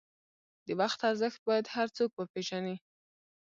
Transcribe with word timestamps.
د 0.65 0.67
وخت 0.79 0.99
ارزښت 1.09 1.39
باید 1.47 1.65
هر 1.75 1.87
څوک 1.97 2.11
وپېژني. 2.13 2.75